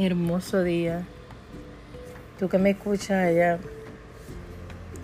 [0.00, 1.04] Hermoso día.
[2.38, 3.58] Tú que me escuchas allá,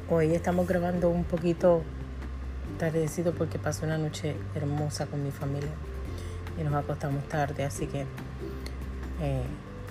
[0.08, 1.82] hoy estamos grabando un poquito
[2.78, 5.72] tardecito porque pasó una noche hermosa con mi familia
[6.56, 8.02] y nos acostamos tarde, así que
[9.20, 9.42] eh,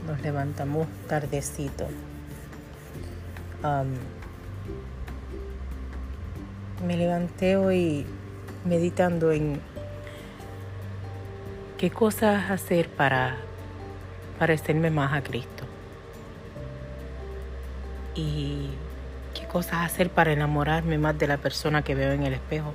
[0.08, 1.86] nos levantamos tardecito.
[6.88, 8.06] me levanté hoy
[8.64, 9.60] meditando en
[11.78, 13.36] qué cosas hacer para
[14.38, 15.66] parecerme más a Cristo.
[18.16, 18.70] Y
[19.34, 22.74] qué cosas hacer para enamorarme más de la persona que veo en el espejo.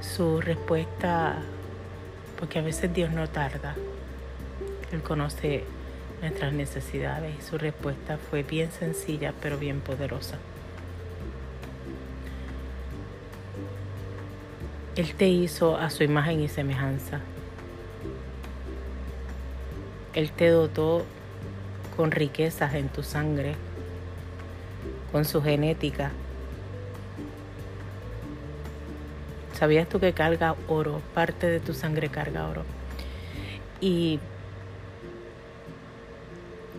[0.00, 1.36] Su respuesta,
[2.38, 3.74] porque a veces Dios no tarda,
[4.92, 5.64] Él conoce
[6.20, 10.38] nuestras necesidades y su respuesta fue bien sencilla pero bien poderosa.
[14.96, 17.20] Él te hizo a su imagen y semejanza.
[20.14, 21.04] Él te dotó
[21.96, 23.56] con riquezas en tu sangre,
[25.10, 26.12] con su genética.
[29.54, 31.00] ¿Sabías tú que carga oro?
[31.12, 32.62] Parte de tu sangre carga oro.
[33.80, 34.20] Y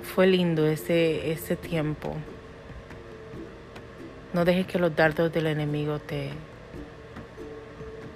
[0.03, 2.16] fue lindo ese, ese tiempo.
[4.33, 6.31] No dejes que los dardos del enemigo te,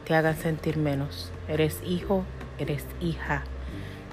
[0.10, 1.32] te hagan sentir menos.
[1.48, 2.24] Eres hijo,
[2.58, 3.44] eres hija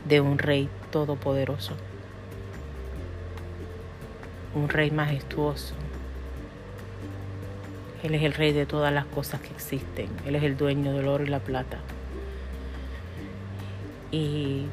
[0.06, 1.72] de un rey todopoderoso.
[4.54, 5.74] Un rey majestuoso.
[8.02, 10.10] Él es el rey de todas las cosas que existen.
[10.26, 11.78] Él es el dueño del oro y la plata.
[14.12, 14.66] Y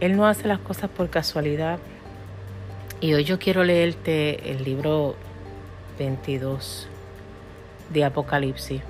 [0.00, 1.78] Él no hace las cosas por casualidad.
[3.02, 5.14] Y hoy yo quiero leerte el libro
[5.98, 6.88] 22
[7.92, 8.80] de Apocalipsis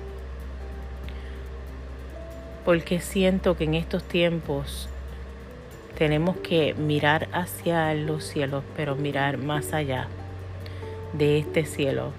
[2.65, 4.89] porque siento que en estos tiempos
[5.97, 10.07] tenemos que mirar hacia los cielos, pero mirar más allá
[11.13, 12.11] de este cielo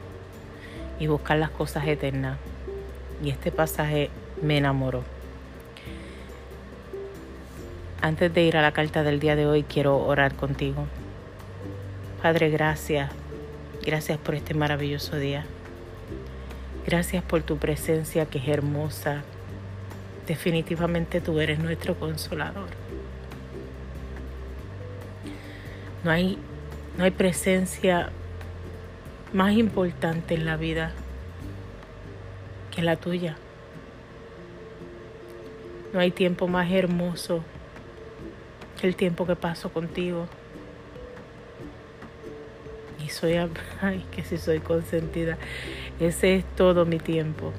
[0.99, 2.39] y buscar las cosas eternas.
[3.23, 4.11] Y este pasaje
[4.41, 5.05] me enamoró.
[8.01, 10.87] Antes de ir a la carta del día de hoy, quiero orar contigo.
[12.21, 13.11] Padre, gracias.
[13.85, 15.45] Gracias por este maravilloso día.
[16.87, 19.23] Gracias por tu presencia que es hermosa,
[20.33, 22.71] definitivamente tú eres nuestro consolador.
[26.03, 26.39] No hay,
[26.97, 28.09] no hay presencia
[29.35, 30.93] más importante en la vida
[32.75, 33.37] que la tuya.
[35.93, 37.45] No hay tiempo más hermoso
[38.81, 40.29] que el tiempo que paso contigo.
[43.05, 43.35] Y soy,
[43.83, 45.37] ay, que si soy consentida.
[46.01, 47.53] Ese es todo mi tiempo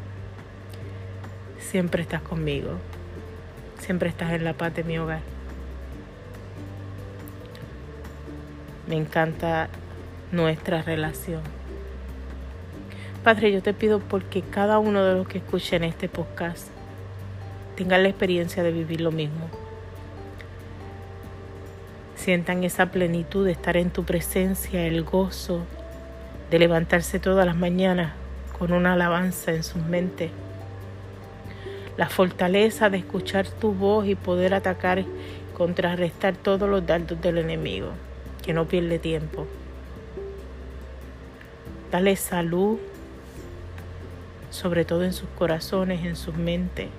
[1.74, 2.74] siempre estás conmigo,
[3.80, 5.22] siempre estás en la paz de mi hogar.
[8.88, 9.70] Me encanta
[10.32, 11.42] nuestra relación.
[13.24, 16.68] Padre, yo te pido porque cada uno de los que escuchen este podcast
[17.76, 19.50] tenga la experiencia de vivir lo mismo.
[22.16, 25.66] Sientan esa plenitud de estar en tu presencia, el gozo
[26.52, 28.14] de levantarse todas las mañanas
[28.60, 30.30] con una alabanza en sus mentes
[31.98, 35.06] la fortaleza de escuchar tu voz y poder atacar
[35.54, 37.92] contrarrestar todos los dardos del enemigo,
[38.44, 39.48] que no pierde tiempo.
[41.92, 42.80] Dale salud,
[44.50, 46.90] sobre todo en sus corazones, en sus mentes,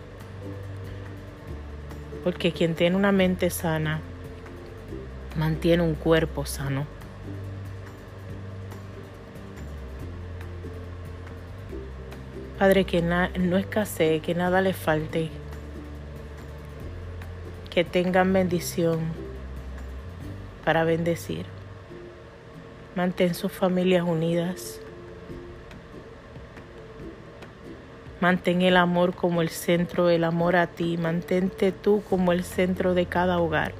[2.23, 4.01] porque quien tiene una mente sana,
[5.37, 6.87] mantiene un cuerpo sano.
[12.65, 15.29] Padre, que no escasee, que nada le falte,
[17.69, 19.01] que tengan bendición
[20.65, 21.45] para bendecir.
[22.97, 24.81] Mantén sus familias unidas.
[28.23, 30.97] Mantén el amor como el centro, el amor a ti.
[30.97, 33.75] Mantente tú como el centro de cada hogar.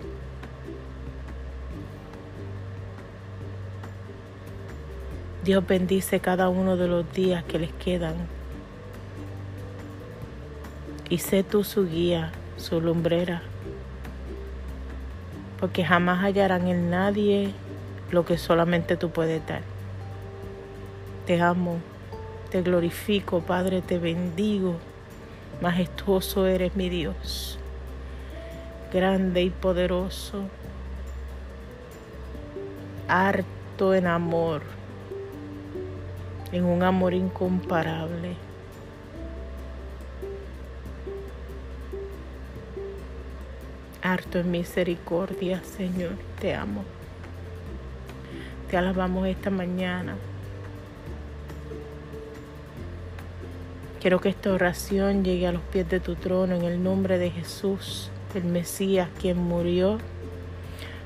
[5.43, 8.44] Dios bendice cada uno de los días que les quedan
[11.15, 13.41] y sé tú su guía, su lumbrera,
[15.61, 17.53] porque jamás hallarán en nadie
[18.11, 19.61] lo que solamente tú puedes dar.
[21.25, 21.77] Te amo,
[22.51, 24.75] te glorifico, Padre, te bendigo.
[25.63, 27.61] Majestuoso eres mi Dios,
[28.93, 30.43] grande y poderoso,
[33.07, 34.63] harto en amor,
[36.51, 38.35] en un amor incomparable.
[44.05, 46.13] Harto en misericordia, Señor.
[46.39, 46.85] Te amo.
[48.71, 50.15] Te alabamos esta mañana.
[54.01, 57.31] Quiero que esta oración llegue a los pies de tu trono en el nombre de
[57.31, 59.99] Jesús, el Mesías, quien murió,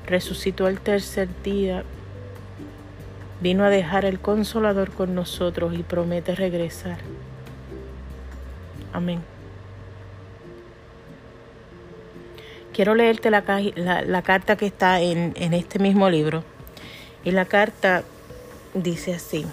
[0.05, 1.85] resucitó el tercer día,
[3.39, 6.97] vino a dejar el consolador con nosotros y promete regresar.
[8.91, 9.38] Amén.
[12.79, 16.45] Quiero leerte la, carta que está en, en este mismo libro.
[17.25, 18.03] Y la carta
[18.73, 19.45] dice así.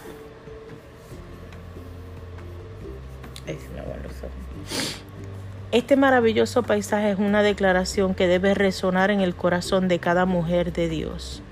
[5.72, 10.72] Este maravilloso paisaje es una declaración que debe resonar en el corazón de cada mujer
[10.72, 11.42] de Dios,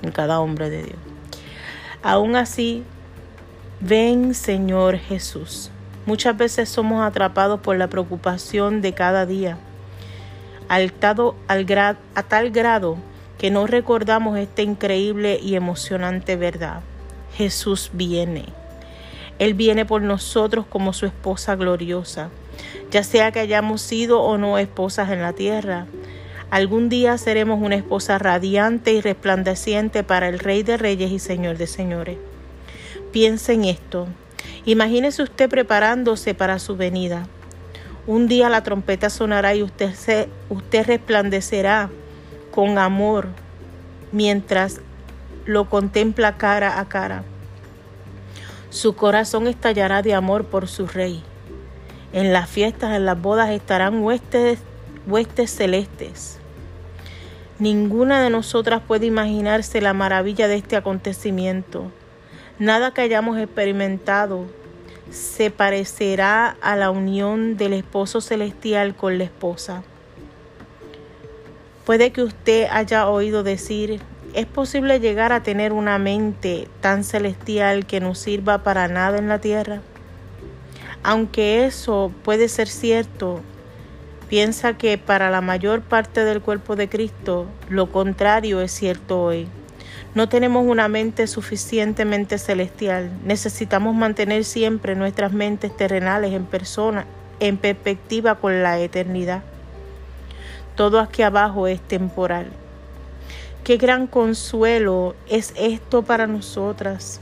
[0.00, 0.98] en cada hombre de Dios.
[2.02, 2.84] Aún así,
[3.80, 5.70] ven Señor Jesús.
[6.06, 9.58] Muchas veces somos atrapados por la preocupación de cada día,
[10.68, 10.92] al,
[11.48, 12.96] al a tal grado
[13.38, 16.80] que no recordamos esta increíble y emocionante verdad.
[17.36, 18.46] Jesús viene.
[19.38, 22.30] Él viene por nosotros como su esposa gloriosa,
[22.90, 25.86] ya sea que hayamos sido o no esposas en la tierra.
[26.50, 31.58] Algún día seremos una esposa radiante y resplandeciente para el Rey de Reyes y Señor
[31.58, 32.16] de Señores.
[33.10, 34.06] Piense en esto.
[34.64, 37.26] Imagínese usted preparándose para su venida.
[38.06, 41.88] Un día la trompeta sonará y usted, se, usted resplandecerá
[42.50, 43.28] con amor
[44.12, 44.80] mientras
[45.46, 47.24] lo contempla cara a cara.
[48.68, 51.22] Su corazón estallará de amor por su rey.
[52.12, 54.58] En las fiestas, en las bodas estarán huestes,
[55.06, 56.38] huestes celestes.
[57.58, 61.90] Ninguna de nosotras puede imaginarse la maravilla de este acontecimiento.
[62.58, 64.44] Nada que hayamos experimentado
[65.10, 69.82] se parecerá a la unión del esposo celestial con la esposa.
[71.84, 74.00] Puede que usted haya oído decir,
[74.34, 79.28] ¿Es posible llegar a tener una mente tan celestial que no sirva para nada en
[79.28, 79.80] la tierra?
[81.04, 83.42] Aunque eso puede ser cierto,
[84.28, 89.46] piensa que para la mayor parte del cuerpo de Cristo lo contrario es cierto hoy.
[90.14, 93.10] No tenemos una mente suficientemente celestial.
[93.24, 97.04] Necesitamos mantener siempre nuestras mentes terrenales en persona,
[97.40, 99.42] en perspectiva con la eternidad.
[100.76, 102.46] Todo aquí abajo es temporal.
[103.64, 107.20] Qué gran consuelo es esto para nosotras.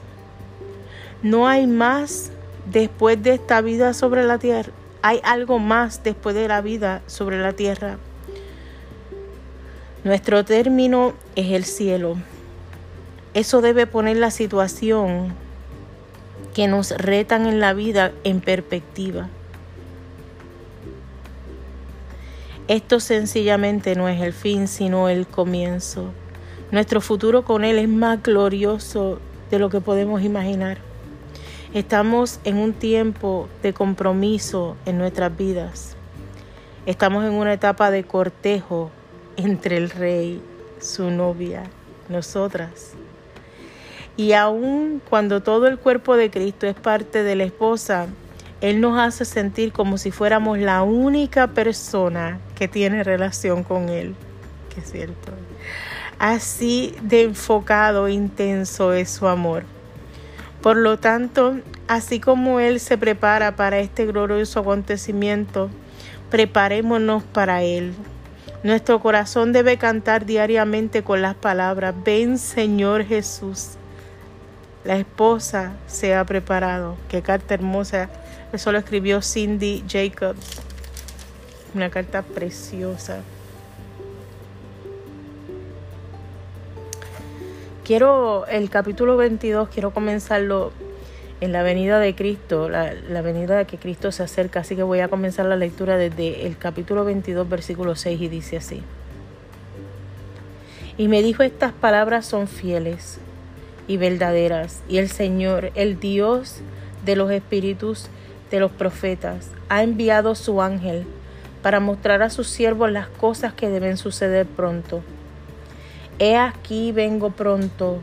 [1.22, 2.30] No hay más
[2.70, 4.72] después de esta vida sobre la tierra.
[5.00, 7.96] Hay algo más después de la vida sobre la tierra.
[10.04, 12.16] Nuestro término es el cielo.
[13.34, 15.32] Eso debe poner la situación
[16.54, 19.28] que nos retan en la vida en perspectiva.
[22.68, 26.10] Esto sencillamente no es el fin, sino el comienzo.
[26.70, 29.18] Nuestro futuro con Él es más glorioso
[29.50, 30.78] de lo que podemos imaginar.
[31.74, 35.96] Estamos en un tiempo de compromiso en nuestras vidas.
[36.84, 38.90] Estamos en una etapa de cortejo
[39.36, 40.42] entre el rey,
[40.80, 41.64] su novia,
[42.08, 42.94] nosotras.
[44.16, 48.06] Y aun cuando todo el cuerpo de Cristo es parte de la esposa,
[48.60, 54.14] Él nos hace sentir como si fuéramos la única persona que tiene relación con Él.
[54.74, 55.32] Que es cierto.
[56.18, 59.64] Así de enfocado, intenso es su amor.
[60.60, 61.56] Por lo tanto,
[61.88, 65.70] así como Él se prepara para este glorioso acontecimiento,
[66.30, 67.94] preparémonos para Él.
[68.62, 73.76] Nuestro corazón debe cantar diariamente con las palabras, ven Señor Jesús.
[74.84, 76.96] La esposa se ha preparado.
[77.08, 78.10] Qué carta hermosa.
[78.52, 80.60] Eso lo escribió Cindy Jacobs.
[81.74, 83.20] Una carta preciosa.
[87.84, 90.72] Quiero el capítulo 22, quiero comenzarlo
[91.40, 94.84] en la venida de Cristo, la, la, venida de que Cristo se acerca, así que
[94.84, 98.82] voy a comenzar la lectura desde el capítulo 22, versículo 6 y dice así.
[100.96, 103.18] Y me dijo, estas palabras son fieles
[103.88, 106.56] y verdaderas, y el Señor, el Dios
[107.04, 108.08] de los espíritus
[108.50, 111.04] de los profetas, ha enviado su ángel
[111.62, 115.02] para mostrar a sus siervos las cosas que deben suceder pronto.
[116.18, 118.00] He aquí vengo pronto.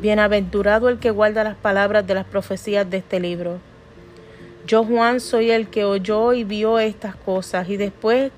[0.00, 3.58] Bienaventurado el que guarda las palabras de las profecías de este libro.
[4.66, 8.30] Yo Juan soy el que oyó y vio estas cosas, y después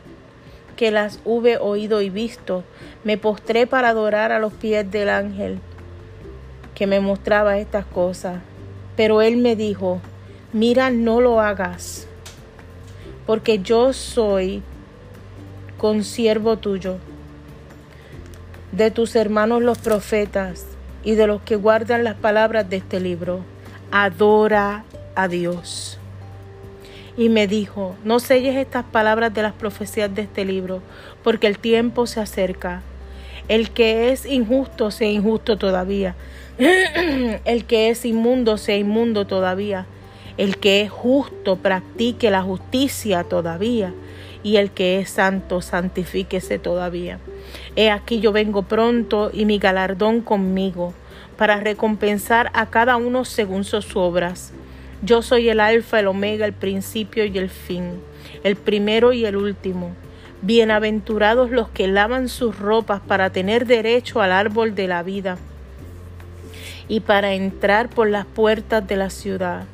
[0.77, 2.65] que las hube oído y visto,
[3.05, 5.61] me postré para adorar a los pies del ángel
[6.81, 8.39] que me mostraba estas cosas.
[8.97, 10.01] Pero él me dijo,
[10.55, 12.09] mira, no lo hagas,
[13.27, 14.63] porque yo soy
[15.77, 16.97] consiervo tuyo,
[18.73, 20.65] de tus hermanos los profetas
[21.05, 23.41] y de los que guardan las palabras de este libro.
[23.91, 24.85] Adora
[25.15, 25.99] a Dios.
[27.15, 30.81] Y me dijo, no selles estas palabras de las profecías de este libro,
[31.23, 32.81] porque el tiempo se acerca.
[33.51, 36.15] El que es injusto sea injusto todavía.
[37.45, 39.87] el que es inmundo sea inmundo todavía.
[40.37, 43.93] El que es justo practique la justicia todavía.
[44.45, 47.19] Y el que es santo santifíquese todavía.
[47.75, 50.95] He aquí yo vengo pronto y mi galardón conmigo,
[51.37, 54.53] para recompensar a cada uno según sus obras.
[55.03, 58.01] Yo soy el alfa, el omega, el principio y el fin,
[58.45, 59.97] el primero y el último.
[60.43, 65.37] Bienaventurados los que lavan sus ropas para tener derecho al árbol de la vida
[66.89, 69.65] y para entrar por las puertas de la ciudad.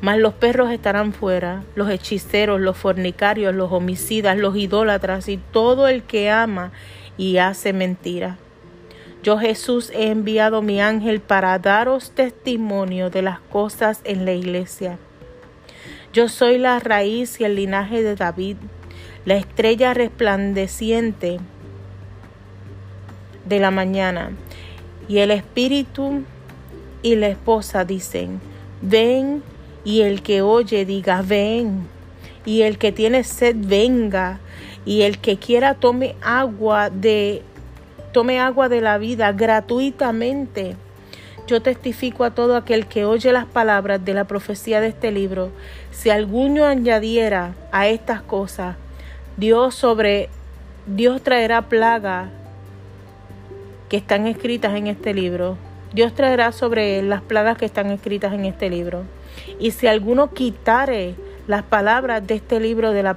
[0.00, 5.88] Mas los perros estarán fuera, los hechiceros, los fornicarios, los homicidas, los idólatras y todo
[5.88, 6.70] el que ama
[7.16, 8.38] y hace mentira.
[9.24, 14.98] Yo Jesús he enviado mi ángel para daros testimonio de las cosas en la iglesia.
[16.12, 18.56] Yo soy la raíz y el linaje de David,
[19.26, 21.38] la estrella resplandeciente
[23.44, 24.30] de la mañana.
[25.08, 26.22] Y el espíritu
[27.02, 28.40] y la esposa dicen,
[28.80, 29.42] ven,
[29.84, 31.88] y el que oye diga, ven,
[32.44, 34.38] y el que tiene sed venga,
[34.84, 37.42] y el que quiera tome agua de
[38.12, 40.76] tome agua de la vida gratuitamente.
[41.46, 45.50] Yo testifico a todo aquel que oye las palabras de la profecía de este libro,
[45.90, 48.76] si alguno añadiera a estas cosas,
[49.36, 50.30] Dios sobre
[50.86, 52.30] Dios traerá plaga
[53.90, 55.58] que están escritas en este libro.
[55.92, 59.02] Dios traerá sobre él las plagas que están escritas en este libro.
[59.58, 61.16] Y si alguno quitare
[61.46, 63.14] las palabras de este libro de, la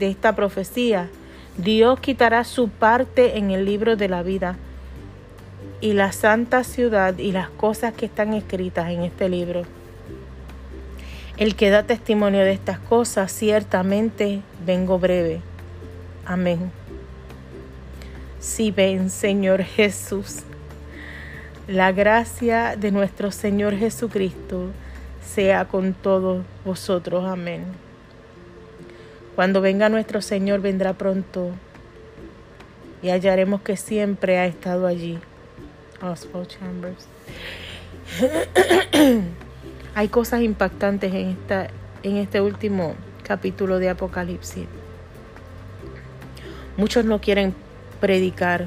[0.00, 1.08] de esta profecía,
[1.56, 4.56] Dios quitará su parte en el libro de la vida
[5.80, 9.62] y la santa ciudad y las cosas que están escritas en este libro.
[11.36, 15.42] El que da testimonio de estas cosas, ciertamente vengo breve.
[16.24, 16.70] Amén.
[18.38, 20.40] Si ven, Señor Jesús,
[21.68, 24.70] la gracia de nuestro Señor Jesucristo
[25.22, 27.24] sea con todos vosotros.
[27.26, 27.64] Amén.
[29.36, 31.50] Cuando venga nuestro Señor vendrá pronto
[33.02, 35.18] y hallaremos que siempre ha estado allí.
[36.02, 37.06] Oswald Chambers.
[39.94, 41.68] Hay cosas impactantes en, esta,
[42.02, 44.66] en este último capítulo de Apocalipsis.
[46.80, 47.54] Muchos no quieren
[48.00, 48.66] predicar,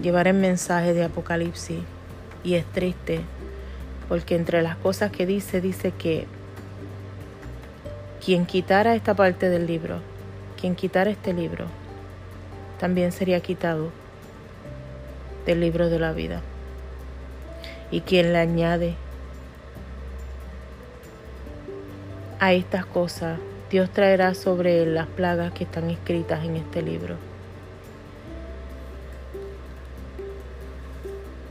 [0.00, 1.80] llevar el mensaje de Apocalipsis
[2.44, 3.20] y es triste
[4.08, 6.28] porque entre las cosas que dice, dice que
[8.24, 10.02] quien quitara esta parte del libro,
[10.60, 11.66] quien quitara este libro,
[12.78, 13.90] también sería quitado
[15.46, 16.42] del libro de la vida.
[17.90, 18.94] Y quien le añade
[22.38, 23.40] a estas cosas,
[23.74, 27.16] Dios traerá sobre él las plagas que están escritas en este libro.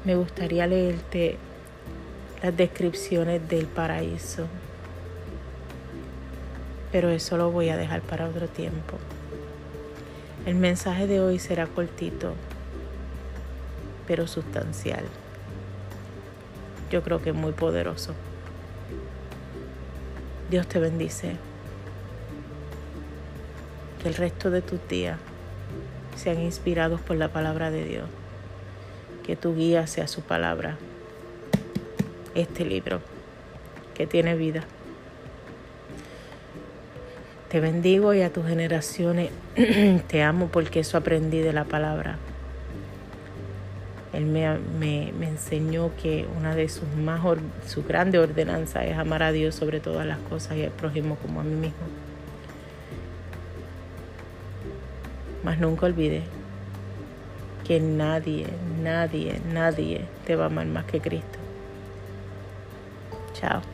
[0.05, 1.35] Me gustaría leerte
[2.41, 4.47] las descripciones del paraíso.
[6.93, 8.97] Pero eso lo voy a dejar para otro tiempo.
[10.45, 12.35] El mensaje de hoy será cortito,
[14.07, 15.03] pero sustancial.
[16.89, 18.13] Yo creo que muy poderoso.
[20.49, 21.35] Dios te bendice.
[24.03, 25.17] Que el resto de tus días
[26.15, 28.05] sean inspirados por la palabra de Dios.
[29.25, 30.77] Que tu guía sea su palabra
[32.35, 32.99] este libro
[33.93, 34.63] que tiene vida.
[37.49, 39.29] Te bendigo y a tus generaciones
[40.07, 42.17] te amo porque eso aprendí de la palabra.
[44.11, 47.21] Él me, me, me enseñó que una de sus más
[47.67, 51.41] su grande ordenanza es amar a Dios sobre todas las cosas y al prójimo como
[51.41, 52.02] a mí mismo.
[55.43, 56.23] Mas nunca olvide
[57.63, 58.47] que nadie,
[58.81, 61.39] nadie, nadie te va a amar más que Cristo.
[63.33, 63.72] Ciao.